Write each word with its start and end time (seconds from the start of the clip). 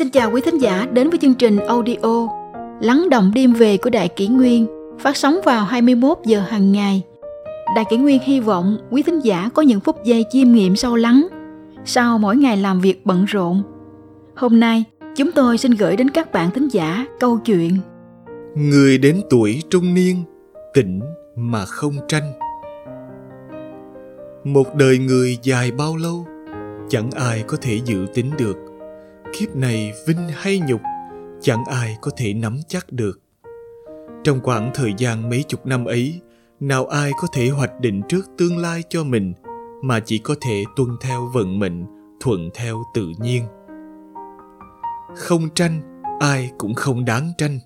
Xin 0.00 0.10
chào 0.10 0.30
quý 0.30 0.40
thính 0.40 0.58
giả 0.58 0.86
đến 0.92 1.10
với 1.10 1.18
chương 1.18 1.34
trình 1.34 1.58
audio 1.58 2.28
Lắng 2.80 3.08
động 3.10 3.32
đêm 3.34 3.52
về 3.52 3.76
của 3.76 3.90
Đại 3.90 4.08
Kỷ 4.08 4.26
Nguyên 4.28 4.66
phát 4.98 5.16
sóng 5.16 5.40
vào 5.44 5.64
21 5.64 6.18
giờ 6.24 6.40
hàng 6.40 6.72
ngày. 6.72 7.02
Đại 7.76 7.84
Kỷ 7.90 7.96
Nguyên 7.96 8.20
hy 8.22 8.40
vọng 8.40 8.76
quý 8.90 9.02
thính 9.02 9.20
giả 9.20 9.50
có 9.54 9.62
những 9.62 9.80
phút 9.80 9.96
giây 10.04 10.24
chiêm 10.30 10.52
nghiệm 10.52 10.76
sâu 10.76 10.96
lắng 10.96 11.26
sau 11.84 12.18
mỗi 12.18 12.36
ngày 12.36 12.56
làm 12.56 12.80
việc 12.80 13.06
bận 13.06 13.24
rộn. 13.24 13.62
Hôm 14.34 14.60
nay, 14.60 14.84
chúng 15.16 15.32
tôi 15.32 15.58
xin 15.58 15.72
gửi 15.72 15.96
đến 15.96 16.10
các 16.10 16.32
bạn 16.32 16.50
thính 16.50 16.68
giả 16.68 17.06
câu 17.20 17.38
chuyện 17.38 17.76
Người 18.54 18.98
đến 18.98 19.20
tuổi 19.30 19.62
trung 19.70 19.94
niên, 19.94 20.16
tỉnh 20.74 21.00
mà 21.36 21.64
không 21.64 21.94
tranh. 22.08 22.32
Một 24.44 24.74
đời 24.74 24.98
người 24.98 25.38
dài 25.42 25.70
bao 25.70 25.96
lâu, 25.96 26.26
chẳng 26.88 27.10
ai 27.10 27.44
có 27.46 27.56
thể 27.60 27.80
dự 27.84 28.06
tính 28.14 28.30
được. 28.38 28.69
Kiếp 29.32 29.56
này 29.56 29.92
vinh 30.06 30.28
hay 30.34 30.58
nhục, 30.68 30.80
chẳng 31.40 31.64
ai 31.64 31.96
có 32.00 32.10
thể 32.16 32.34
nắm 32.34 32.58
chắc 32.68 32.92
được. 32.92 33.20
Trong 34.24 34.40
khoảng 34.42 34.70
thời 34.74 34.94
gian 34.98 35.30
mấy 35.30 35.44
chục 35.48 35.66
năm 35.66 35.84
ấy, 35.84 36.20
nào 36.60 36.86
ai 36.86 37.12
có 37.16 37.28
thể 37.32 37.48
hoạch 37.48 37.80
định 37.80 38.02
trước 38.08 38.26
tương 38.38 38.58
lai 38.58 38.82
cho 38.88 39.04
mình 39.04 39.32
mà 39.82 40.00
chỉ 40.00 40.18
có 40.18 40.34
thể 40.40 40.64
tuân 40.76 40.88
theo 41.00 41.30
vận 41.34 41.58
mệnh, 41.58 41.84
thuận 42.20 42.50
theo 42.54 42.82
tự 42.94 43.06
nhiên. 43.18 43.44
Không 45.16 45.48
tranh, 45.54 46.02
ai 46.20 46.50
cũng 46.58 46.74
không 46.74 47.04
đáng 47.04 47.32
tranh. 47.38 47.58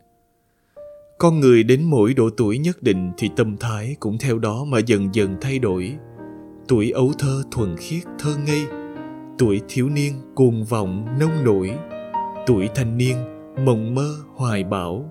Con 1.18 1.40
người 1.40 1.62
đến 1.62 1.84
mỗi 1.84 2.14
độ 2.14 2.30
tuổi 2.36 2.58
nhất 2.58 2.82
định 2.82 3.12
thì 3.18 3.30
tâm 3.36 3.56
thái 3.56 3.96
cũng 4.00 4.18
theo 4.18 4.38
đó 4.38 4.64
mà 4.64 4.78
dần 4.78 5.14
dần 5.14 5.36
thay 5.40 5.58
đổi. 5.58 5.96
Tuổi 6.68 6.90
ấu 6.90 7.12
thơ 7.18 7.42
thuần 7.50 7.76
khiết 7.76 8.02
thơ 8.18 8.36
ngây, 8.46 8.66
tuổi 9.38 9.60
thiếu 9.68 9.88
niên 9.88 10.12
cuồng 10.34 10.64
vọng 10.64 11.06
nông 11.20 11.44
nổi, 11.44 11.70
tuổi 12.46 12.68
thanh 12.74 12.96
niên 12.96 13.16
mộng 13.64 13.94
mơ 13.94 14.14
hoài 14.34 14.64
bão, 14.64 15.10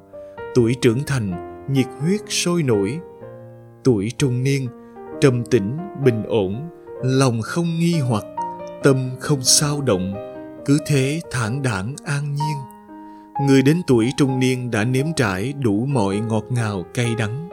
tuổi 0.56 0.76
trưởng 0.82 1.04
thành 1.08 1.32
nhiệt 1.74 1.86
huyết 2.00 2.22
sôi 2.30 2.64
nổi, 2.64 3.00
tuổi 3.84 4.12
trung 4.18 4.44
niên 4.44 4.68
trầm 5.22 5.44
tĩnh 5.46 5.78
bình 6.06 6.24
ổn, 6.28 6.70
lòng 7.04 7.42
không 7.42 7.80
nghi 7.80 8.00
hoặc, 8.00 8.24
tâm 8.84 9.10
không 9.20 9.42
sao 9.42 9.82
động, 9.82 10.14
cứ 10.66 10.80
thế 10.88 11.22
thản 11.32 11.62
đảng 11.62 11.96
an 12.06 12.34
nhiên. 12.34 12.58
Người 13.48 13.62
đến 13.62 13.82
tuổi 13.88 14.10
trung 14.18 14.40
niên 14.40 14.72
đã 14.72 14.84
nếm 14.84 15.06
trải 15.16 15.54
đủ 15.54 15.86
mọi 15.86 16.20
ngọt 16.20 16.44
ngào 16.50 16.84
cay 16.94 17.16
đắng, 17.18 17.50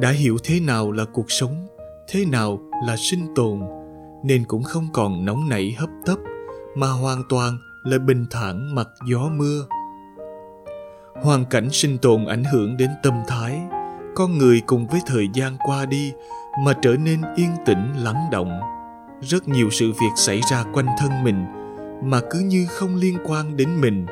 đã 0.00 0.10
hiểu 0.10 0.36
thế 0.44 0.60
nào 0.60 0.92
là 0.92 1.04
cuộc 1.04 1.30
sống, 1.30 1.66
thế 2.08 2.24
nào 2.24 2.58
là 2.86 2.96
sinh 2.96 3.34
tồn, 3.34 3.60
nên 4.24 4.44
cũng 4.44 4.62
không 4.62 4.88
còn 4.92 5.24
nóng 5.24 5.48
nảy 5.48 5.76
hấp 5.78 5.90
tấp, 6.06 6.16
mà 6.74 6.90
hoàn 6.90 7.22
toàn 7.28 7.58
là 7.84 7.98
bình 7.98 8.26
thản 8.30 8.74
mặc 8.74 8.88
gió 9.06 9.28
mưa. 9.36 9.66
Hoàn 11.22 11.44
cảnh 11.44 11.68
sinh 11.72 11.98
tồn 11.98 12.24
ảnh 12.24 12.44
hưởng 12.44 12.76
đến 12.76 12.90
tâm 13.02 13.14
thái, 13.28 13.60
con 14.14 14.38
người 14.38 14.62
cùng 14.66 14.86
với 14.86 15.00
thời 15.06 15.28
gian 15.34 15.56
qua 15.66 15.86
đi 15.86 16.12
mà 16.64 16.72
trở 16.82 16.96
nên 16.96 17.20
yên 17.36 17.50
tĩnh 17.66 17.92
lắng 17.96 18.28
động. 18.30 18.60
Rất 19.22 19.48
nhiều 19.48 19.70
sự 19.70 19.92
việc 19.92 20.12
xảy 20.16 20.40
ra 20.50 20.64
quanh 20.72 20.86
thân 20.98 21.24
mình 21.24 21.44
mà 22.04 22.20
cứ 22.30 22.38
như 22.38 22.66
không 22.70 22.96
liên 22.96 23.18
quan 23.24 23.56
đến 23.56 23.80
mình. 23.80 24.06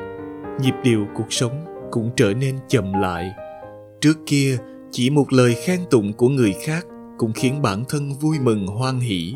Nhịp 0.61 0.73
điệu 0.83 1.07
cuộc 1.15 1.33
sống 1.33 1.65
cũng 1.91 2.11
trở 2.15 2.33
nên 2.33 2.59
chậm 2.67 2.93
lại. 2.93 3.31
Trước 4.01 4.17
kia, 4.25 4.57
chỉ 4.91 5.09
một 5.09 5.33
lời 5.33 5.55
khen 5.65 5.79
tụng 5.91 6.13
của 6.13 6.29
người 6.29 6.53
khác 6.63 6.85
cũng 7.17 7.33
khiến 7.33 7.61
bản 7.61 7.83
thân 7.89 8.13
vui 8.13 8.39
mừng 8.39 8.67
hoan 8.67 8.99
hỷ, 8.99 9.35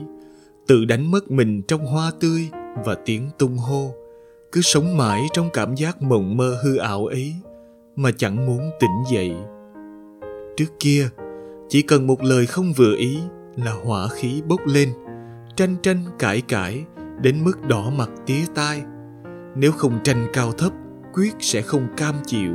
tự 0.67 0.85
đánh 0.85 1.11
mất 1.11 1.31
mình 1.31 1.61
trong 1.67 1.85
hoa 1.85 2.11
tươi 2.19 2.49
và 2.85 2.95
tiếng 3.05 3.29
tung 3.39 3.57
hô, 3.57 3.93
cứ 4.51 4.61
sống 4.61 4.97
mãi 4.97 5.27
trong 5.33 5.49
cảm 5.53 5.75
giác 5.75 6.01
mộng 6.01 6.37
mơ 6.37 6.57
hư 6.63 6.77
ảo 6.77 7.05
ấy 7.05 7.33
mà 7.95 8.11
chẳng 8.17 8.45
muốn 8.45 8.71
tỉnh 8.79 9.03
dậy. 9.11 9.31
Trước 10.57 10.79
kia, 10.79 11.09
chỉ 11.69 11.81
cần 11.81 12.07
một 12.07 12.23
lời 12.23 12.45
không 12.45 12.73
vừa 12.73 12.95
ý 12.95 13.19
là 13.55 13.71
hỏa 13.85 14.07
khí 14.07 14.41
bốc 14.47 14.61
lên, 14.65 14.89
tranh 15.55 15.75
tranh 15.81 16.03
cãi 16.19 16.41
cãi 16.41 16.83
đến 17.21 17.43
mức 17.43 17.61
đỏ 17.67 17.89
mặt 17.89 18.09
tía 18.25 18.41
tai. 18.55 18.81
Nếu 19.55 19.71
không 19.71 19.99
tranh 20.03 20.27
cao 20.33 20.51
thấp, 20.51 20.73
quyết 21.13 21.33
sẽ 21.39 21.61
không 21.61 21.87
cam 21.97 22.15
chịu. 22.25 22.53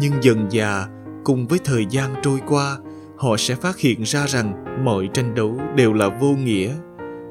Nhưng 0.00 0.12
dần 0.22 0.50
dà, 0.50 0.88
cùng 1.24 1.46
với 1.46 1.58
thời 1.64 1.86
gian 1.90 2.14
trôi 2.22 2.40
qua, 2.46 2.78
họ 3.16 3.36
sẽ 3.36 3.54
phát 3.54 3.78
hiện 3.78 4.02
ra 4.02 4.26
rằng 4.26 4.64
mọi 4.84 5.08
tranh 5.14 5.34
đấu 5.34 5.58
đều 5.76 5.92
là 5.92 6.08
vô 6.08 6.28
nghĩa. 6.28 6.74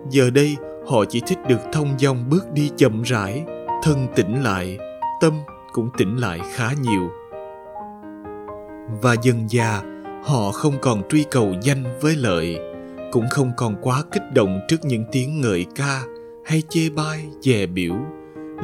Giờ 0.10 0.30
đây, 0.30 0.58
họ 0.88 1.06
chỉ 1.10 1.22
thích 1.28 1.40
được 1.48 1.60
thông 1.72 2.00
dong 2.00 2.30
bước 2.30 2.52
đi 2.54 2.72
chậm 2.78 3.02
rãi, 3.02 3.44
thân 3.84 4.08
tỉnh 4.16 4.44
lại, 4.44 4.78
tâm 5.22 5.34
cũng 5.74 5.90
tỉnh 5.98 6.18
lại 6.18 6.40
khá 6.54 6.70
nhiều. 6.82 7.10
Và 9.02 9.16
dần 9.24 9.46
già 9.50 9.82
họ 10.24 10.52
không 10.52 10.74
còn 10.82 11.02
truy 11.10 11.26
cầu 11.32 11.54
danh 11.62 11.84
với 12.02 12.16
lợi, 12.16 12.58
cũng 13.12 13.26
không 13.30 13.52
còn 13.58 13.76
quá 13.82 14.04
kích 14.12 14.34
động 14.34 14.60
trước 14.68 14.86
những 14.86 15.06
tiếng 15.12 15.42
ngợi 15.42 15.66
ca 15.76 16.02
hay 16.46 16.64
chê 16.70 16.90
bai, 16.90 17.26
dè 17.42 17.66
biểu. 17.66 17.96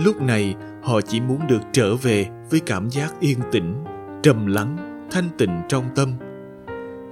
Lúc 0.06 0.22
này, 0.22 0.56
họ 0.84 1.01
chỉ 1.01 1.22
muốn 1.22 1.47
được 1.47 1.62
trở 1.72 1.96
về 1.96 2.28
với 2.50 2.59
cảm 2.59 2.90
giác 2.90 3.13
yên 3.19 3.40
tĩnh, 3.51 3.84
trầm 4.24 4.46
lắng, 4.46 4.78
thanh 5.12 5.30
tịnh 5.38 5.62
trong 5.68 5.85
tâm. 5.96 6.13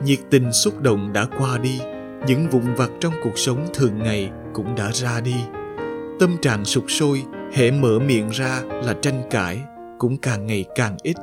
Nhiệt 0.04 0.20
tình 0.30 0.52
xúc 0.52 0.82
động 0.82 1.14
đã 1.14 1.26
qua 1.38 1.58
đi, 1.58 1.82
những 2.28 2.50
vụn 2.50 2.74
vặt 2.78 2.90
trong 3.00 3.14
cuộc 3.24 3.38
sống 3.38 3.68
thường 3.74 4.00
ngày 4.00 4.32
cũng 4.54 4.76
đã 4.76 4.92
ra 4.92 5.22
đi. 5.22 5.36
Tâm 6.20 6.38
trạng 6.42 6.66
sụp 6.66 6.84
sôi, 6.88 7.24
hễ 7.54 7.72
mở 7.72 8.00
miệng 8.00 8.30
ra 8.30 8.62
là 8.66 8.94
tranh 9.02 9.22
cãi, 9.30 9.62
cũng 10.00 10.18
càng 10.18 10.48
ngày 10.48 10.66
càng 10.76 10.98
ít. 11.04 11.16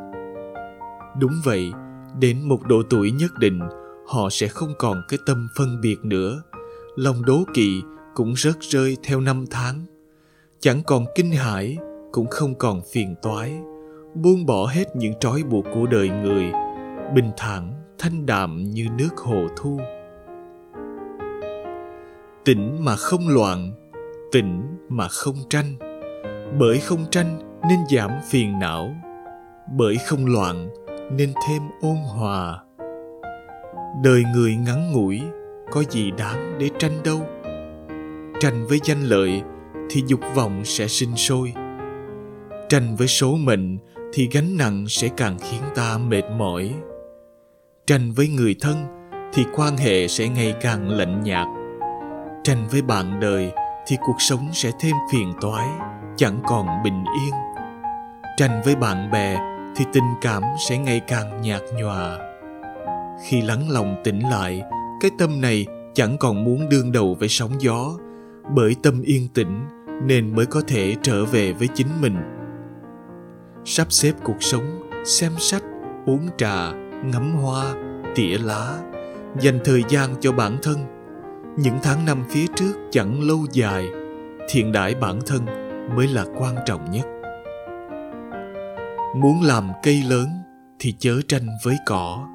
Đúng 1.19 1.33
vậy, 1.45 1.73
đến 2.19 2.49
một 2.49 2.67
độ 2.67 2.83
tuổi 2.91 3.11
nhất 3.11 3.31
định, 3.39 3.61
họ 4.07 4.31
sẽ 4.31 4.49
không 4.49 4.75
còn 4.79 5.03
cái 5.09 5.19
tâm 5.27 5.49
phân 5.57 5.81
biệt 5.81 5.97
nữa. 6.03 6.43
Lòng 6.97 7.25
đố 7.25 7.45
kỵ 7.55 7.83
cũng 8.15 8.35
rớt 8.37 8.61
rơi 8.61 8.97
theo 9.05 9.21
năm 9.21 9.45
tháng. 9.51 9.85
Chẳng 10.61 10.83
còn 10.83 11.05
kinh 11.15 11.33
hãi, 11.33 11.77
cũng 12.13 12.27
không 12.31 12.55
còn 12.55 12.81
phiền 12.93 13.15
toái. 13.23 13.57
Buông 14.15 14.47
bỏ 14.47 14.67
hết 14.67 14.97
những 14.97 15.13
trói 15.21 15.43
buộc 15.43 15.65
của 15.75 15.87
đời 15.87 16.09
người, 16.09 16.53
bình 17.15 17.31
thản, 17.37 17.73
thanh 17.99 18.27
đạm 18.27 18.65
như 18.65 18.87
nước 18.99 19.17
hồ 19.17 19.47
thu. 19.57 19.81
Tỉnh 22.47 22.85
mà 22.85 22.97
không 22.97 23.29
loạn, 23.29 23.73
tỉnh 24.33 24.63
mà 24.89 25.09
không 25.09 25.37
tranh. 25.51 25.75
Bởi 26.59 26.79
không 26.79 27.05
tranh 27.11 27.39
nên 27.69 27.79
giảm 27.91 28.11
phiền 28.31 28.59
não, 28.59 28.95
bởi 29.73 29.97
không 30.07 30.27
loạn 30.27 30.69
nên 31.11 31.33
thêm 31.49 31.63
ôn 31.81 31.97
hòa. 31.97 32.59
Đời 34.05 34.25
người 34.35 34.57
ngắn 34.57 34.93
ngủi 34.93 35.21
có 35.71 35.83
gì 35.91 36.11
đáng 36.11 36.59
để 36.59 36.71
tranh 36.79 36.93
đâu? 37.05 37.21
Tranh 38.41 38.67
với 38.69 38.81
danh 38.85 39.03
lợi 39.03 39.43
thì 39.91 40.03
dục 40.07 40.21
vọng 40.35 40.65
sẽ 40.65 40.87
sinh 40.87 41.17
sôi. 41.17 41.53
Tranh 42.69 42.97
với 42.97 43.09
số 43.09 43.37
mệnh 43.37 43.79
thì 44.13 44.29
gánh 44.33 44.57
nặng 44.57 44.85
sẽ 44.89 45.09
càng 45.17 45.39
khiến 45.39 45.63
ta 45.75 45.99
mệt 45.99 46.25
mỏi. 46.37 46.75
Tranh 47.87 48.13
với 48.13 48.29
người 48.29 48.57
thân 48.61 48.77
thì 49.33 49.45
quan 49.57 49.77
hệ 49.77 50.09
sẽ 50.09 50.29
ngày 50.29 50.55
càng 50.61 50.89
lạnh 50.89 51.23
nhạt 51.25 51.47
tranh 52.47 52.67
với 52.71 52.83
bạn 52.83 53.21
đời 53.21 53.53
thì 53.87 53.97
cuộc 54.07 54.17
sống 54.19 54.49
sẽ 54.53 54.71
thêm 54.81 54.97
phiền 55.13 55.33
toái, 55.41 55.69
chẳng 56.17 56.41
còn 56.45 56.67
bình 56.85 57.05
yên. 57.25 57.35
Tranh 58.37 58.63
với 58.65 58.77
bạn 58.77 59.11
bè 59.11 59.39
thì 59.77 59.85
tình 59.93 60.15
cảm 60.21 60.43
sẽ 60.69 60.79
ngày 60.79 61.01
càng 61.01 61.43
nhạt 61.43 61.63
nhòa. 61.75 62.19
Khi 63.25 63.43
lắng 63.43 63.71
lòng 63.71 63.97
tỉnh 64.05 64.21
lại, 64.21 64.63
cái 65.01 65.11
tâm 65.19 65.41
này 65.41 65.67
chẳng 65.95 66.19
còn 66.19 66.45
muốn 66.45 66.69
đương 66.69 66.93
đầu 66.93 67.17
với 67.21 67.29
sóng 67.29 67.53
gió, 67.59 67.91
bởi 68.55 68.77
tâm 68.83 69.03
yên 69.03 69.29
tĩnh 69.35 69.67
nên 70.03 70.35
mới 70.35 70.47
có 70.47 70.63
thể 70.67 70.95
trở 71.03 71.25
về 71.25 71.53
với 71.53 71.69
chính 71.75 72.01
mình. 72.01 72.17
Sắp 73.65 73.87
xếp 73.93 74.13
cuộc 74.25 74.43
sống, 74.43 74.91
xem 75.05 75.33
sách, 75.39 75.63
uống 76.07 76.29
trà, 76.37 76.73
ngắm 77.05 77.37
hoa, 77.43 77.75
tỉa 78.15 78.39
lá, 78.39 78.79
dành 79.41 79.59
thời 79.65 79.85
gian 79.89 80.15
cho 80.21 80.33
bản 80.33 80.59
thân 80.63 80.96
những 81.57 81.79
tháng 81.83 82.05
năm 82.05 82.25
phía 82.29 82.47
trước 82.57 82.73
chẳng 82.91 83.21
lâu 83.21 83.47
dài, 83.53 83.87
thiện 84.49 84.73
đãi 84.73 84.95
bản 84.95 85.19
thân 85.27 85.45
mới 85.97 86.09
là 86.09 86.25
quan 86.39 86.55
trọng 86.67 86.91
nhất. 86.91 87.07
Muốn 89.17 89.43
làm 89.43 89.69
cây 89.83 90.03
lớn 90.09 90.27
thì 90.79 90.95
chớ 90.99 91.21
tranh 91.29 91.47
với 91.65 91.77
cỏ. 91.87 92.29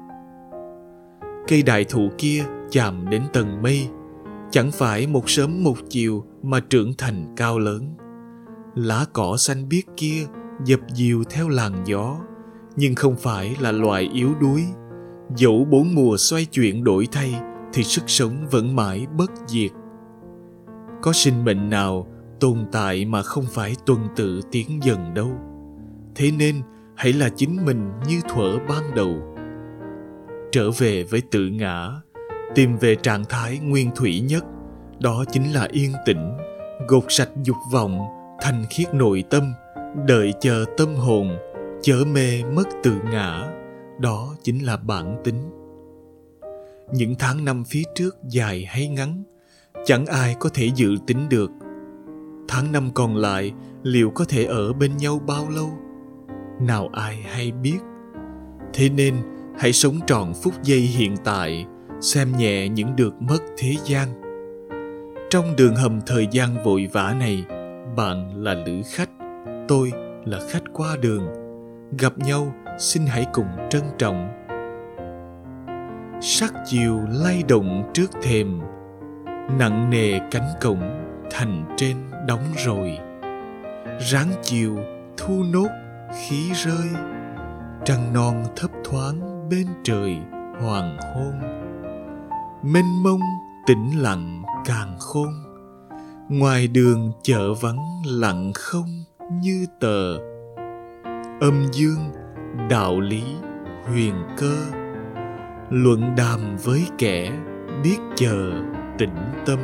Cây 1.48 1.62
đại 1.62 1.84
thụ 1.84 2.08
kia 2.18 2.44
chạm 2.70 3.10
đến 3.10 3.22
tầng 3.32 3.62
mây, 3.62 3.88
chẳng 4.50 4.70
phải 4.70 5.06
một 5.06 5.30
sớm 5.30 5.64
một 5.64 5.76
chiều 5.88 6.24
mà 6.42 6.60
trưởng 6.60 6.94
thành 6.98 7.34
cao 7.36 7.58
lớn. 7.58 7.94
Lá 8.74 9.04
cỏ 9.12 9.36
xanh 9.36 9.68
biếc 9.68 9.84
kia 9.96 10.26
dập 10.64 10.80
dìu 10.94 11.24
theo 11.30 11.48
làn 11.48 11.84
gió, 11.84 12.16
nhưng 12.76 12.94
không 12.94 13.16
phải 13.16 13.56
là 13.60 13.72
loài 13.72 14.10
yếu 14.14 14.34
đuối. 14.40 14.64
Dẫu 15.36 15.66
bốn 15.70 15.94
mùa 15.94 16.16
xoay 16.16 16.44
chuyển 16.44 16.84
đổi 16.84 17.08
thay 17.12 17.34
thì 17.72 17.84
sức 17.84 18.04
sống 18.06 18.46
vẫn 18.50 18.76
mãi 18.76 19.06
bất 19.16 19.30
diệt. 19.46 19.70
Có 21.02 21.12
sinh 21.12 21.44
mệnh 21.44 21.70
nào 21.70 22.06
tồn 22.40 22.66
tại 22.72 23.04
mà 23.04 23.22
không 23.22 23.44
phải 23.50 23.76
tuần 23.86 23.98
tự 24.16 24.40
tiến 24.50 24.80
dần 24.82 25.14
đâu. 25.14 25.30
Thế 26.14 26.30
nên, 26.38 26.62
hãy 26.96 27.12
là 27.12 27.28
chính 27.36 27.66
mình 27.66 27.90
như 28.08 28.20
thuở 28.28 28.58
ban 28.68 28.94
đầu. 28.94 29.36
Trở 30.52 30.70
về 30.70 31.04
với 31.04 31.22
tự 31.30 31.48
ngã, 31.48 31.90
tìm 32.54 32.76
về 32.76 32.94
trạng 32.94 33.24
thái 33.24 33.58
nguyên 33.58 33.90
thủy 33.96 34.20
nhất, 34.20 34.44
đó 35.00 35.24
chính 35.32 35.52
là 35.52 35.68
yên 35.70 35.92
tĩnh, 36.06 36.32
gột 36.88 37.04
sạch 37.08 37.30
dục 37.42 37.56
vọng 37.72 37.98
thành 38.40 38.64
khiết 38.70 38.94
nội 38.94 39.24
tâm, 39.30 39.52
đợi 40.06 40.32
chờ 40.40 40.64
tâm 40.76 40.94
hồn 40.94 41.36
chở 41.82 42.04
mê 42.12 42.42
mất 42.54 42.68
tự 42.82 42.92
ngã, 43.12 43.48
đó 43.98 44.34
chính 44.42 44.66
là 44.66 44.76
bản 44.76 45.20
tính 45.24 45.61
những 46.92 47.14
tháng 47.18 47.44
năm 47.44 47.64
phía 47.64 47.82
trước 47.94 48.16
dài 48.28 48.64
hay 48.68 48.88
ngắn, 48.88 49.22
chẳng 49.84 50.06
ai 50.06 50.36
có 50.40 50.50
thể 50.54 50.70
dự 50.74 50.96
tính 51.06 51.28
được. 51.28 51.50
Tháng 52.48 52.72
năm 52.72 52.90
còn 52.94 53.16
lại, 53.16 53.52
liệu 53.82 54.10
có 54.10 54.24
thể 54.28 54.44
ở 54.44 54.72
bên 54.72 54.96
nhau 54.96 55.20
bao 55.26 55.48
lâu? 55.50 55.70
Nào 56.60 56.88
ai 56.92 57.16
hay 57.16 57.52
biết. 57.52 57.78
Thế 58.74 58.88
nên, 58.88 59.14
hãy 59.58 59.72
sống 59.72 60.00
trọn 60.06 60.32
phút 60.42 60.62
giây 60.62 60.80
hiện 60.80 61.16
tại, 61.24 61.66
xem 62.00 62.32
nhẹ 62.38 62.68
những 62.68 62.96
được 62.96 63.22
mất 63.22 63.38
thế 63.58 63.74
gian. 63.84 64.08
Trong 65.30 65.56
đường 65.56 65.76
hầm 65.76 66.00
thời 66.06 66.28
gian 66.30 66.64
vội 66.64 66.88
vã 66.92 67.14
này, 67.18 67.44
bạn 67.96 68.42
là 68.42 68.54
lữ 68.54 68.82
khách, 68.94 69.10
tôi 69.68 69.92
là 70.24 70.38
khách 70.50 70.62
qua 70.72 70.96
đường. 70.96 71.26
Gặp 71.98 72.18
nhau, 72.18 72.54
xin 72.78 73.02
hãy 73.06 73.26
cùng 73.32 73.46
trân 73.70 73.82
trọng 73.98 74.41
sắc 76.24 76.52
chiều 76.66 77.00
lay 77.08 77.42
động 77.48 77.90
trước 77.94 78.10
thềm, 78.22 78.60
nặng 79.58 79.90
nề 79.90 80.18
cánh 80.30 80.48
cổng 80.60 80.82
thành 81.30 81.74
trên 81.76 81.96
đóng 82.26 82.44
rồi. 82.64 82.98
Ráng 84.10 84.32
chiều 84.42 84.76
thu 85.16 85.42
nốt 85.52 85.68
khí 86.14 86.52
rơi, 86.54 86.88
trăng 87.84 88.12
non 88.14 88.44
thấp 88.56 88.70
thoáng 88.84 89.48
bên 89.50 89.66
trời 89.84 90.16
hoàng 90.60 90.96
hôn. 91.14 91.40
Mênh 92.62 93.02
mông 93.02 93.20
tĩnh 93.66 94.02
lặng 94.02 94.42
càng 94.64 94.96
khôn, 95.00 95.32
ngoài 96.28 96.68
đường 96.68 97.12
chợ 97.22 97.54
vắng 97.54 98.02
lặng 98.06 98.52
không 98.54 99.04
như 99.32 99.66
tờ. 99.80 100.16
Âm 101.40 101.66
dương, 101.72 102.12
đạo 102.70 103.00
lý, 103.00 103.22
huyền 103.86 104.14
cơ 104.36 104.81
luận 105.74 106.14
đàm 106.16 106.56
với 106.64 106.86
kẻ 106.98 107.32
biết 107.82 107.96
chờ 108.16 108.52
tĩnh 108.98 109.16
tâm. 109.46 109.58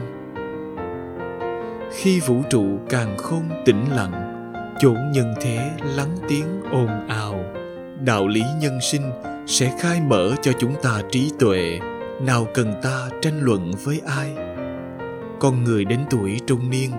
Khi 1.93 2.21
vũ 2.21 2.43
trụ 2.51 2.79
càng 2.89 3.17
khôn 3.19 3.43
tĩnh 3.65 3.85
lặng, 3.91 4.43
chốn 4.81 4.97
nhân 5.13 5.35
thế 5.41 5.71
lắng 5.97 6.17
tiếng 6.29 6.63
ồn 6.73 7.09
ào. 7.09 7.45
Đạo 8.05 8.29
lý 8.29 8.43
nhân 8.61 8.79
sinh 8.83 9.03
sẽ 9.47 9.73
khai 9.81 10.01
mở 10.01 10.35
cho 10.43 10.53
chúng 10.59 10.75
ta 10.83 11.03
trí 11.11 11.31
tuệ. 11.39 11.81
Nào 12.23 12.47
cần 12.55 12.75
ta 12.83 13.09
tranh 13.23 13.41
luận 13.41 13.73
với 13.85 14.01
ai? 14.07 14.35
Con 15.41 15.65
người 15.65 15.85
đến 15.85 16.01
tuổi 16.11 16.41
trung 16.47 16.71
niên, 16.71 16.91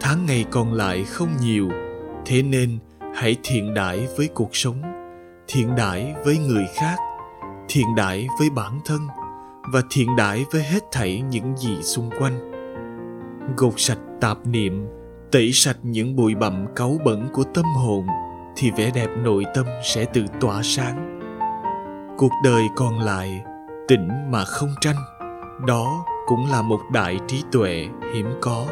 tháng 0.00 0.26
ngày 0.26 0.44
còn 0.50 0.72
lại 0.72 1.04
không 1.04 1.28
nhiều. 1.40 1.68
Thế 2.26 2.42
nên 2.42 2.78
hãy 3.14 3.36
thiện 3.42 3.74
đãi 3.74 4.06
với 4.16 4.28
cuộc 4.34 4.56
sống, 4.56 4.82
thiện 5.48 5.76
đãi 5.76 6.14
với 6.24 6.38
người 6.38 6.64
khác 6.74 6.96
thiện 7.72 7.94
đãi 7.94 8.28
với 8.38 8.50
bản 8.50 8.80
thân 8.84 9.00
và 9.72 9.82
thiện 9.90 10.16
đãi 10.16 10.44
với 10.52 10.62
hết 10.62 10.84
thảy 10.92 11.20
những 11.20 11.56
gì 11.56 11.82
xung 11.82 12.10
quanh. 12.18 12.50
Gột 13.56 13.74
sạch 13.76 13.98
tạp 14.20 14.46
niệm, 14.46 14.86
tẩy 15.32 15.50
sạch 15.52 15.76
những 15.82 16.16
bụi 16.16 16.34
bặm 16.34 16.66
cáu 16.76 16.98
bẩn 17.04 17.28
của 17.32 17.44
tâm 17.54 17.64
hồn 17.64 18.06
thì 18.56 18.70
vẻ 18.70 18.90
đẹp 18.94 19.08
nội 19.22 19.44
tâm 19.54 19.66
sẽ 19.84 20.04
tự 20.04 20.24
tỏa 20.40 20.60
sáng. 20.62 21.18
Cuộc 22.18 22.32
đời 22.44 22.62
còn 22.76 22.98
lại, 22.98 23.44
tĩnh 23.88 24.08
mà 24.30 24.44
không 24.44 24.74
tranh, 24.80 24.96
đó 25.66 26.04
cũng 26.26 26.50
là 26.50 26.62
một 26.62 26.80
đại 26.92 27.18
trí 27.26 27.42
tuệ 27.52 27.88
hiếm 28.14 28.26
có. 28.40 28.66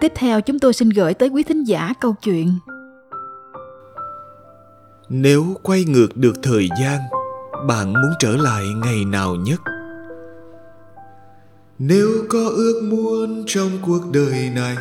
Tiếp 0.00 0.12
theo 0.14 0.40
chúng 0.40 0.58
tôi 0.58 0.72
xin 0.72 0.88
gửi 0.88 1.14
tới 1.14 1.28
quý 1.28 1.42
thính 1.42 1.64
giả 1.64 1.92
câu 2.00 2.14
chuyện. 2.22 2.58
Nếu 5.08 5.56
quay 5.62 5.84
ngược 5.84 6.16
được 6.16 6.42
thời 6.42 6.68
gian, 6.80 7.00
bạn 7.68 7.92
muốn 7.92 8.12
trở 8.18 8.36
lại 8.36 8.64
ngày 8.84 9.04
nào 9.04 9.34
nhất? 9.34 9.60
Nếu 11.78 12.08
có 12.28 12.48
ước 12.56 12.80
muốn 12.90 13.44
trong 13.46 13.70
cuộc 13.82 14.02
đời 14.12 14.50
này 14.54 14.76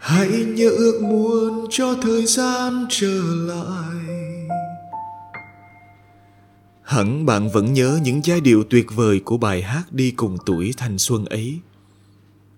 Hãy 0.00 0.28
nhớ 0.28 0.70
ước 0.70 1.02
muốn 1.02 1.66
cho 1.70 1.94
thời 2.02 2.26
gian 2.26 2.86
trở 2.88 3.22
lại. 3.34 4.16
Hẳn 6.82 7.26
bạn 7.26 7.50
vẫn 7.50 7.72
nhớ 7.72 7.98
những 8.02 8.20
giai 8.24 8.40
điệu 8.40 8.64
tuyệt 8.70 8.86
vời 8.94 9.20
của 9.24 9.36
bài 9.36 9.62
hát 9.62 9.84
đi 9.90 10.10
cùng 10.10 10.36
tuổi 10.46 10.74
thanh 10.76 10.98
xuân 10.98 11.24
ấy 11.24 11.60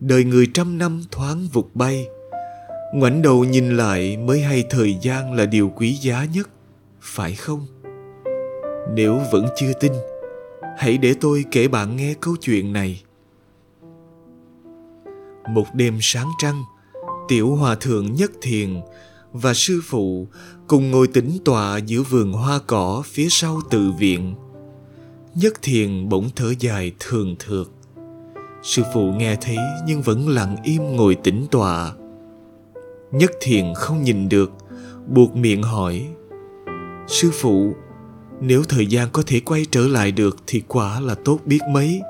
đời 0.05 0.25
người 0.25 0.47
trăm 0.55 0.79
năm 0.79 1.03
thoáng 1.11 1.49
vụt 1.53 1.67
bay. 1.75 2.07
Ngoảnh 2.95 3.23
đầu 3.23 3.45
nhìn 3.45 3.77
lại 3.77 4.17
mới 4.17 4.41
hay 4.41 4.65
thời 4.71 4.97
gian 5.03 5.33
là 5.33 5.47
điều 5.47 5.73
quý 5.77 5.93
giá 5.93 6.25
nhất, 6.25 6.49
phải 7.01 7.35
không? 7.35 7.67
Nếu 8.95 9.21
vẫn 9.33 9.47
chưa 9.57 9.73
tin, 9.81 9.93
hãy 10.79 10.99
để 10.99 11.15
tôi 11.21 11.45
kể 11.51 11.69
bạn 11.69 11.97
nghe 11.97 12.15
câu 12.21 12.37
chuyện 12.37 12.73
này. 12.73 13.03
Một 15.49 15.67
đêm 15.75 15.99
sáng 16.01 16.29
trăng, 16.39 16.63
tiểu 17.29 17.55
hòa 17.55 17.75
thượng 17.75 18.15
nhất 18.15 18.31
thiền 18.43 18.81
và 19.33 19.55
sư 19.55 19.81
phụ 19.85 20.29
cùng 20.67 20.91
ngồi 20.91 21.07
tĩnh 21.07 21.39
tọa 21.45 21.79
giữa 21.79 22.03
vườn 22.03 22.33
hoa 22.33 22.61
cỏ 22.67 23.03
phía 23.07 23.27
sau 23.31 23.61
tự 23.71 23.91
viện. 23.99 24.35
Nhất 25.35 25.63
thiền 25.63 26.09
bỗng 26.09 26.31
thở 26.37 26.55
dài 26.61 26.93
thường 26.99 27.37
thượt. 27.39 27.67
Sư 28.63 28.83
phụ 28.95 29.13
nghe 29.13 29.37
thấy 29.41 29.57
nhưng 29.87 30.03
vẫn 30.03 30.29
lặng 30.29 30.57
im 30.63 30.97
ngồi 30.97 31.15
tĩnh 31.15 31.47
tọa. 31.51 31.93
Nhất 33.11 33.31
thiền 33.41 33.65
không 33.75 34.03
nhìn 34.03 34.29
được, 34.29 34.53
buộc 35.07 35.37
miệng 35.37 35.63
hỏi. 35.63 36.09
Sư 37.07 37.31
phụ, 37.33 37.75
nếu 38.41 38.63
thời 38.69 38.87
gian 38.87 39.09
có 39.13 39.23
thể 39.27 39.41
quay 39.41 39.67
trở 39.71 39.89
lại 39.89 40.13
được 40.13 40.37
thì 40.47 40.63
quả 40.69 41.01
là 41.01 41.15
tốt 41.25 41.39
biết 41.45 41.59
mấy. 41.71 42.01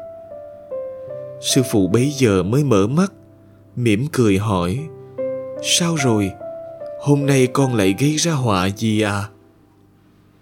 Sư 1.41 1.63
phụ 1.71 1.89
bấy 1.89 2.11
giờ 2.11 2.43
mới 2.43 2.65
mở 2.65 2.87
mắt, 2.87 3.13
mỉm 3.77 4.07
cười 4.13 4.39
hỏi. 4.39 4.81
Sao 5.63 5.95
rồi? 5.95 6.31
Hôm 7.01 7.27
nay 7.27 7.47
con 7.47 7.75
lại 7.75 7.95
gây 7.99 8.17
ra 8.17 8.33
họa 8.33 8.67
gì 8.67 9.01
à? 9.01 9.29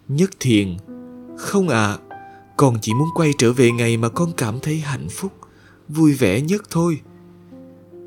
Nhất 0.08 0.30
thiền, 0.40 0.76
không 1.36 1.68
ạ, 1.68 1.86
à, 1.86 1.98
con 2.56 2.76
chỉ 2.80 2.94
muốn 2.94 3.08
quay 3.14 3.30
trở 3.38 3.52
về 3.52 3.70
ngày 3.70 3.96
mà 3.96 4.08
con 4.08 4.32
cảm 4.36 4.60
thấy 4.60 4.78
hạnh 4.78 5.08
phúc 5.10 5.32
vui 5.94 6.12
vẻ 6.12 6.40
nhất 6.40 6.62
thôi. 6.70 7.00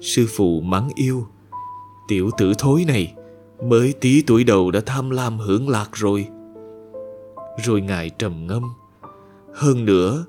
Sư 0.02 0.28
phụ 0.36 0.62
mắng 0.62 0.90
yêu 0.96 1.28
tiểu 2.08 2.30
tử 2.38 2.54
thối 2.58 2.86
này 2.88 3.14
mới 3.64 3.94
tí 3.94 4.22
tuổi 4.22 4.44
đầu 4.44 4.72
đã 4.72 4.80
tham 4.86 5.10
lam 5.10 5.40
hưởng 5.40 5.70
lạc 5.70 5.90
rồi. 5.94 6.28
Rồi 7.64 7.82
ngài 7.82 8.10
trầm 8.10 8.48
ngâm 8.48 8.64
hơn 9.54 9.86
nữa 9.86 10.26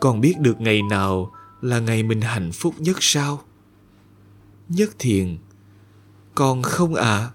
còn 0.00 0.20
biết 0.20 0.34
được 0.40 0.60
ngày 0.60 0.82
nào 0.82 1.30
là 1.60 1.80
ngày 1.80 2.02
mình 2.02 2.20
hạnh 2.20 2.50
phúc 2.52 2.74
nhất 2.78 2.96
sao? 3.00 3.40
Nhất 4.68 4.90
thiền 4.98 5.36
con 6.34 6.62
không 6.62 6.94
ạ 6.94 7.04
à, 7.04 7.30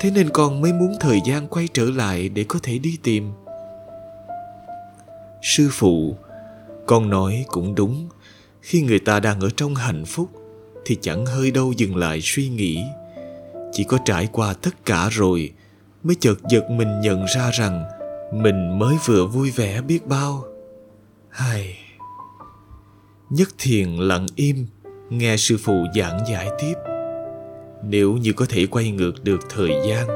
thế 0.00 0.10
nên 0.10 0.30
con 0.30 0.60
mới 0.60 0.72
muốn 0.72 0.96
thời 1.00 1.20
gian 1.26 1.48
quay 1.48 1.68
trở 1.72 1.84
lại 1.84 2.28
để 2.28 2.44
có 2.48 2.58
thể 2.62 2.78
đi 2.78 2.98
tìm. 3.02 3.30
Sư 5.42 5.68
phụ 5.72 6.16
con 6.86 7.10
nói 7.10 7.44
cũng 7.48 7.74
đúng 7.74 8.08
khi 8.62 8.82
người 8.82 8.98
ta 8.98 9.20
đang 9.20 9.40
ở 9.40 9.50
trong 9.56 9.74
hạnh 9.74 10.04
phúc, 10.04 10.28
thì 10.84 10.98
chẳng 11.00 11.26
hơi 11.26 11.50
đâu 11.50 11.72
dừng 11.76 11.96
lại 11.96 12.20
suy 12.22 12.48
nghĩ. 12.48 12.84
Chỉ 13.72 13.84
có 13.84 13.98
trải 14.04 14.28
qua 14.32 14.54
tất 14.54 14.86
cả 14.86 15.08
rồi, 15.12 15.52
mới 16.02 16.16
chợt 16.20 16.36
giật 16.48 16.70
mình 16.70 17.00
nhận 17.00 17.24
ra 17.24 17.50
rằng 17.50 17.84
mình 18.32 18.78
mới 18.78 18.96
vừa 19.06 19.26
vui 19.26 19.50
vẻ 19.50 19.80
biết 19.80 20.06
bao. 20.06 20.44
Hay 21.28 21.78
nhất 23.30 23.48
thiền 23.58 23.88
lặng 23.88 24.26
im, 24.36 24.66
nghe 25.10 25.36
sư 25.36 25.56
phụ 25.64 25.84
giảng 25.96 26.20
giải 26.30 26.48
tiếp. 26.58 26.74
Nếu 27.84 28.12
như 28.12 28.32
có 28.32 28.46
thể 28.48 28.66
quay 28.66 28.90
ngược 28.90 29.24
được 29.24 29.40
thời 29.50 29.70
gian, 29.88 30.08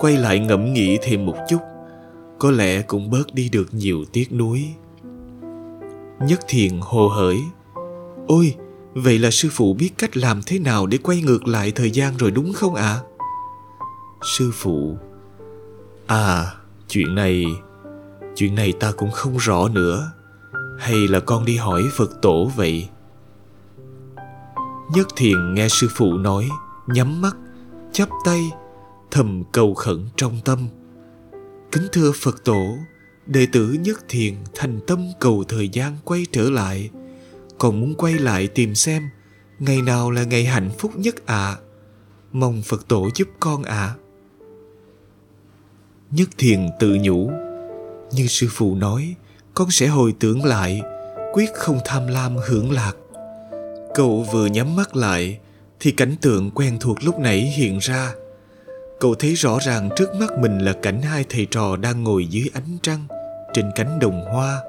quay 0.00 0.16
lại 0.16 0.38
ngẫm 0.38 0.72
nghĩ 0.72 0.98
thêm 1.02 1.26
một 1.26 1.36
chút, 1.48 1.60
có 2.38 2.50
lẽ 2.50 2.82
cũng 2.82 3.10
bớt 3.10 3.34
đi 3.34 3.48
được 3.48 3.74
nhiều 3.74 4.04
tiếc 4.12 4.32
nuối. 4.32 4.64
Nhất 6.20 6.40
thiền 6.48 6.72
hồ 6.80 7.08
hởi 7.08 7.36
Ôi, 8.26 8.54
vậy 8.94 9.18
là 9.18 9.30
sư 9.30 9.48
phụ 9.52 9.74
biết 9.74 9.90
cách 9.98 10.16
làm 10.16 10.40
thế 10.46 10.58
nào 10.58 10.86
để 10.86 10.98
quay 10.98 11.22
ngược 11.22 11.48
lại 11.48 11.70
thời 11.70 11.90
gian 11.90 12.16
rồi 12.16 12.30
đúng 12.30 12.52
không 12.52 12.74
ạ? 12.74 12.82
À? 12.82 13.02
Sư 14.22 14.50
phụ, 14.54 14.96
À, 16.10 16.54
chuyện 16.88 17.14
này, 17.14 17.44
chuyện 18.36 18.54
này 18.54 18.72
ta 18.80 18.92
cũng 18.92 19.10
không 19.10 19.36
rõ 19.36 19.68
nữa. 19.68 20.12
Hay 20.78 21.08
là 21.08 21.20
con 21.20 21.44
đi 21.44 21.56
hỏi 21.56 21.82
Phật 21.96 22.22
tổ 22.22 22.50
vậy? 22.56 22.88
Nhất 24.94 25.08
thiền 25.16 25.54
nghe 25.54 25.68
sư 25.68 25.88
phụ 25.96 26.12
nói, 26.12 26.48
nhắm 26.86 27.20
mắt, 27.20 27.36
chắp 27.92 28.08
tay, 28.24 28.50
thầm 29.10 29.44
cầu 29.52 29.74
khẩn 29.74 30.06
trong 30.16 30.40
tâm. 30.44 30.68
Kính 31.72 31.86
thưa 31.92 32.12
Phật 32.14 32.44
tổ, 32.44 32.76
đệ 33.26 33.46
tử 33.52 33.76
Nhất 33.80 33.98
Thiền 34.08 34.34
thành 34.54 34.80
tâm 34.86 35.06
cầu 35.20 35.44
thời 35.48 35.68
gian 35.68 35.96
quay 36.04 36.26
trở 36.32 36.50
lại, 36.50 36.90
còn 37.60 37.80
muốn 37.80 37.94
quay 37.94 38.14
lại 38.14 38.48
tìm 38.48 38.74
xem 38.74 39.08
ngày 39.58 39.82
nào 39.82 40.10
là 40.10 40.24
ngày 40.24 40.44
hạnh 40.44 40.70
phúc 40.78 40.92
nhất 40.96 41.26
ạ. 41.26 41.36
À. 41.36 41.58
Mong 42.32 42.62
Phật 42.62 42.88
tổ 42.88 43.08
giúp 43.14 43.28
con 43.40 43.62
ạ. 43.62 43.76
À. 43.76 43.94
Nhất 46.10 46.28
Thiền 46.38 46.68
tự 46.80 46.96
nhủ, 47.00 47.30
như 48.12 48.26
sư 48.26 48.46
phụ 48.50 48.74
nói, 48.74 49.14
con 49.54 49.70
sẽ 49.70 49.86
hồi 49.86 50.14
tưởng 50.20 50.44
lại, 50.44 50.82
quyết 51.32 51.50
không 51.54 51.78
tham 51.84 52.06
lam 52.06 52.36
hưởng 52.48 52.72
lạc. 52.72 52.92
Cậu 53.94 54.26
vừa 54.32 54.46
nhắm 54.46 54.76
mắt 54.76 54.96
lại, 54.96 55.38
thì 55.80 55.90
cảnh 55.90 56.16
tượng 56.20 56.50
quen 56.50 56.78
thuộc 56.80 57.04
lúc 57.04 57.18
nãy 57.18 57.40
hiện 57.40 57.78
ra– 57.78 58.14
cậu 59.00 59.14
thấy 59.14 59.34
rõ 59.34 59.58
ràng 59.60 59.90
trước 59.96 60.14
mắt 60.14 60.38
mình 60.38 60.58
là 60.58 60.72
cảnh 60.72 61.02
hai 61.02 61.24
thầy 61.28 61.46
trò 61.50 61.76
đang 61.76 62.04
ngồi 62.04 62.26
dưới 62.26 62.50
ánh 62.54 62.78
trăng 62.82 63.06
trên 63.54 63.70
cánh 63.74 63.98
đồng 63.98 64.24
hoa 64.24 64.60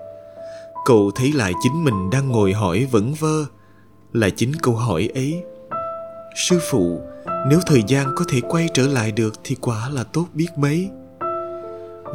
cậu 0.86 1.12
thấy 1.16 1.32
lại 1.34 1.54
chính 1.64 1.84
mình 1.84 2.10
đang 2.10 2.30
ngồi 2.30 2.54
hỏi 2.54 2.88
vẩn 2.92 3.14
vơ 3.14 3.46
là 4.14 4.30
chính 4.30 4.54
câu 4.62 4.76
hỏi 4.76 5.10
ấy. 5.14 5.44
Sư 6.36 6.60
phụ 6.70 7.02
nếu 7.50 7.60
thời 7.66 7.84
gian 7.88 8.08
có 8.16 8.26
thể 8.28 8.42
quay 8.42 8.70
trở 8.74 8.88
lại 8.88 9.12
được 9.12 9.34
thì 9.44 9.56
quả 9.62 9.90
là 9.90 10.04
tốt 10.04 10.28
biết 10.34 10.48
mấy. 10.58 10.90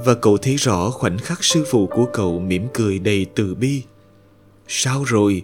Và 0.04 0.14
cậu 0.22 0.36
thấy 0.36 0.56
rõ 0.56 0.90
khoảnh 0.90 1.18
khắc 1.18 1.44
sư 1.44 1.64
phụ 1.70 1.86
của 1.86 2.06
cậu 2.12 2.38
mỉm 2.38 2.66
cười 2.74 2.98
đầy 2.98 3.26
từ 3.34 3.54
bi. 3.54 3.82
Sao 4.68 5.04
rồi? 5.04 5.42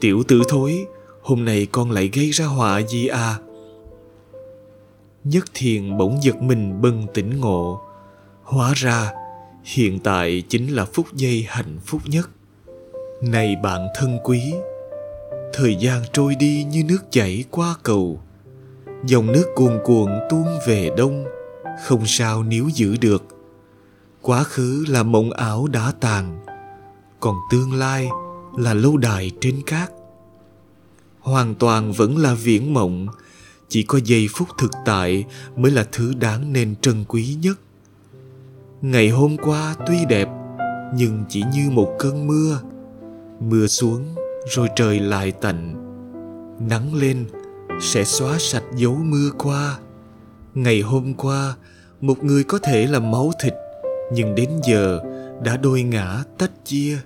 Tiểu 0.00 0.22
tử 0.28 0.42
thối 0.48 0.86
hôm 1.22 1.44
nay 1.44 1.66
con 1.72 1.90
lại 1.90 2.10
gây 2.12 2.30
ra 2.30 2.46
họa 2.46 2.82
gì 2.82 3.06
à? 3.06 3.38
Nhất 5.24 5.44
thiền 5.54 5.98
bỗng 5.98 6.22
giật 6.22 6.42
mình 6.42 6.80
bừng 6.80 7.06
tỉnh 7.14 7.40
ngộ. 7.40 7.80
Hóa 8.42 8.72
ra, 8.76 9.12
hiện 9.64 9.98
tại 9.98 10.42
chính 10.48 10.74
là 10.74 10.84
phút 10.84 11.06
giây 11.12 11.46
hạnh 11.48 11.78
phúc 11.86 12.00
nhất. 12.04 12.30
Này 13.28 13.56
bạn 13.56 13.88
thân 13.94 14.18
quý, 14.24 14.54
thời 15.52 15.76
gian 15.76 16.02
trôi 16.12 16.34
đi 16.34 16.64
như 16.64 16.84
nước 16.84 16.98
chảy 17.10 17.44
qua 17.50 17.74
cầu. 17.82 18.20
Dòng 19.06 19.32
nước 19.32 19.44
cuồn 19.54 19.78
cuộn 19.84 20.10
tuôn 20.30 20.46
về 20.66 20.90
đông, 20.96 21.24
không 21.84 22.06
sao 22.06 22.42
níu 22.42 22.68
giữ 22.68 22.96
được. 23.00 23.24
Quá 24.22 24.44
khứ 24.44 24.84
là 24.88 25.02
mộng 25.02 25.30
ảo 25.30 25.66
đã 25.66 25.92
tàn, 26.00 26.44
còn 27.20 27.36
tương 27.50 27.72
lai 27.72 28.08
là 28.56 28.74
lâu 28.74 28.96
đài 28.96 29.30
trên 29.40 29.62
cát. 29.66 29.90
Hoàn 31.20 31.54
toàn 31.54 31.92
vẫn 31.92 32.18
là 32.18 32.34
viễn 32.34 32.74
mộng, 32.74 33.06
chỉ 33.68 33.82
có 33.82 34.00
giây 34.04 34.28
phút 34.34 34.48
thực 34.58 34.70
tại 34.84 35.24
mới 35.56 35.72
là 35.72 35.86
thứ 35.92 36.14
đáng 36.14 36.52
nên 36.52 36.74
trân 36.76 37.04
quý 37.08 37.36
nhất 37.42 37.58
ngày 38.82 39.08
hôm 39.08 39.36
qua 39.36 39.74
tuy 39.86 40.04
đẹp 40.08 40.28
nhưng 40.94 41.24
chỉ 41.28 41.42
như 41.54 41.70
một 41.70 41.96
cơn 41.98 42.26
mưa 42.26 42.60
mưa 43.40 43.66
xuống 43.66 44.14
rồi 44.46 44.68
trời 44.76 45.00
lại 45.00 45.32
tạnh. 45.32 45.74
Nắng 46.68 46.94
lên 46.94 47.24
sẽ 47.80 48.04
xóa 48.04 48.36
sạch 48.38 48.64
dấu 48.76 48.94
mưa 48.94 49.30
qua. 49.38 49.78
Ngày 50.54 50.80
hôm 50.80 51.14
qua, 51.14 51.54
một 52.00 52.24
người 52.24 52.44
có 52.44 52.58
thể 52.58 52.86
là 52.86 52.98
máu 52.98 53.32
thịt, 53.42 53.54
nhưng 54.12 54.34
đến 54.34 54.50
giờ 54.68 55.00
đã 55.42 55.56
đôi 55.56 55.82
ngã 55.82 56.22
tách 56.38 56.64
chia. 56.64 56.98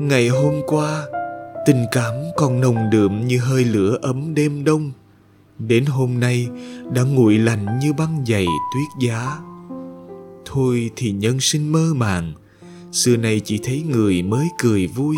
Ngày 0.00 0.28
hôm 0.28 0.54
qua, 0.66 1.06
tình 1.66 1.84
cảm 1.92 2.14
còn 2.36 2.60
nồng 2.60 2.90
đượm 2.90 3.26
như 3.26 3.38
hơi 3.38 3.64
lửa 3.64 3.98
ấm 4.02 4.34
đêm 4.34 4.64
đông. 4.64 4.92
Đến 5.58 5.84
hôm 5.86 6.20
nay, 6.20 6.48
đã 6.92 7.02
nguội 7.02 7.38
lạnh 7.38 7.78
như 7.82 7.92
băng 7.92 8.24
dày 8.26 8.46
tuyết 8.74 9.08
giá. 9.08 9.38
Thôi 10.44 10.90
thì 10.96 11.12
nhân 11.12 11.36
sinh 11.40 11.72
mơ 11.72 11.94
màng 11.94 12.32
xưa 12.96 13.16
nay 13.16 13.40
chỉ 13.44 13.60
thấy 13.62 13.82
người 13.82 14.22
mới 14.22 14.48
cười 14.58 14.86
vui. 14.86 15.16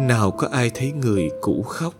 Nào 0.00 0.30
có 0.30 0.48
ai 0.52 0.70
thấy 0.74 0.92
người 0.92 1.30
cũ 1.40 1.62
khóc. 1.62 1.94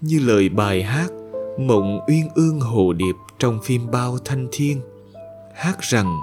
Như 0.00 0.18
lời 0.18 0.48
bài 0.48 0.82
hát 0.82 1.10
mộng 1.58 2.00
uyên 2.08 2.28
ương 2.34 2.60
hồ 2.60 2.92
điệp 2.92 3.14
trong 3.38 3.58
phim 3.64 3.90
bao 3.90 4.18
thanh 4.24 4.48
thiên, 4.52 4.80
hát 5.54 5.80
rằng, 5.80 6.20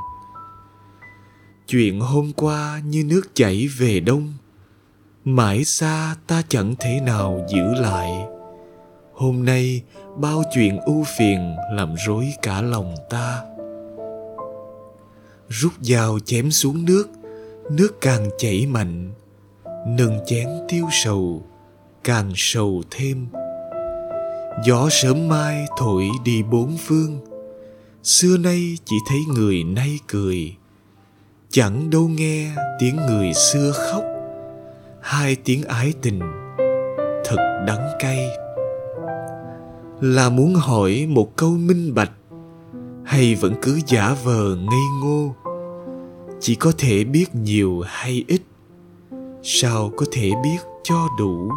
chuyện 1.67 1.99
hôm 1.99 2.31
qua 2.35 2.81
như 2.85 3.03
nước 3.03 3.21
chảy 3.33 3.67
về 3.77 3.99
đông, 3.99 4.33
mãi 5.23 5.63
xa 5.63 6.15
ta 6.27 6.41
chẳng 6.49 6.75
thể 6.79 6.99
nào 7.05 7.45
giữ 7.49 7.73
lại. 7.81 8.11
Hôm 9.13 9.45
nay 9.45 9.81
bao 10.17 10.43
chuyện 10.53 10.79
ưu 10.79 11.03
phiền 11.17 11.55
làm 11.71 11.95
rối 12.05 12.33
cả 12.41 12.61
lòng 12.61 12.95
ta. 13.09 13.41
Rút 15.49 15.73
dao 15.81 16.19
chém 16.25 16.51
xuống 16.51 16.85
nước 16.85 17.09
nước 17.69 18.01
càng 18.01 18.29
chảy 18.37 18.65
mạnh, 18.65 19.11
nâng 19.87 20.19
chén 20.25 20.47
tiêu 20.67 20.85
sầu 21.03 21.43
càng 22.03 22.31
sầu 22.35 22.83
thêm. 22.91 23.27
Gió 24.65 24.87
sớm 24.91 25.27
mai 25.27 25.65
thổi 25.77 26.09
đi 26.23 26.43
bốn 26.43 26.77
phương, 26.77 27.19
xưa 28.03 28.37
nay 28.37 28.77
chỉ 28.85 28.95
thấy 29.09 29.19
người 29.35 29.63
nay 29.63 29.99
cười. 30.07 30.55
Chẳng 31.49 31.89
đâu 31.89 32.07
nghe 32.07 32.51
tiếng 32.79 32.95
người 32.95 33.33
xưa 33.33 33.71
khóc, 33.71 34.03
hai 35.01 35.35
tiếng 35.35 35.63
ái 35.63 35.93
tình 36.01 36.19
thật 37.25 37.63
đắng 37.67 37.89
cay. 37.99 38.29
Là 40.01 40.29
muốn 40.29 40.55
hỏi 40.55 41.05
một 41.09 41.35
câu 41.35 41.51
minh 41.51 41.93
bạch, 41.93 42.11
hay 43.05 43.35
vẫn 43.35 43.53
cứ 43.61 43.79
giả 43.87 44.15
vờ 44.23 44.55
ngây 44.55 44.83
ngô? 45.03 45.35
Chỉ 46.39 46.55
có 46.55 46.71
thể 46.77 47.03
biết 47.03 47.35
nhiều 47.35 47.83
hay 47.85 48.23
ít. 48.27 48.41
Sao 49.43 49.91
có 49.97 50.05
thể 50.11 50.31
biết 50.43 50.57
cho 50.83 51.07
đủ? 51.19 51.51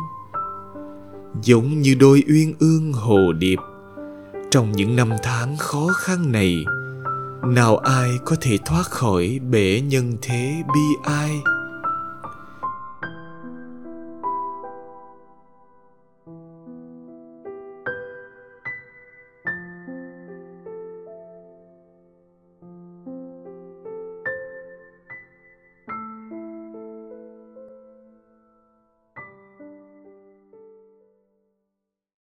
Giống 1.43 1.81
như 1.81 1.95
đôi 1.95 2.25
uyên 2.29 2.55
ương 2.59 2.93
hồ 2.93 3.33
điệp. 3.33 3.59
Trong 4.51 4.73
những 4.73 4.97
năm 4.97 5.11
tháng 5.23 5.57
khó 5.57 5.89
khăn 5.97 6.33
này, 6.33 6.65
nào 7.47 7.77
ai 7.77 8.11
có 8.25 8.37
thể 8.41 8.59
thoát 8.65 8.83
khỏi 8.83 9.41
bể 9.51 9.81
nhân 9.81 10.17
thế 10.23 10.63
bi 10.75 11.11
ai? 11.13 11.31